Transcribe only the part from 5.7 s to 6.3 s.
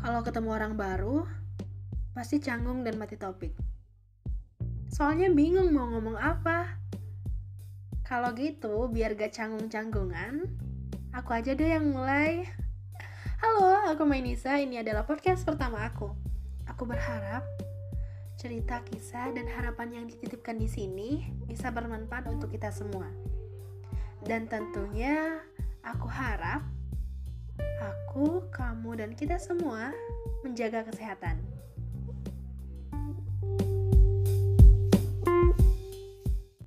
mau ngomong